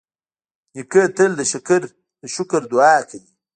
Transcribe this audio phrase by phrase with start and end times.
[0.75, 1.31] نیکه تل
[2.21, 3.29] د شکر دعا کوي.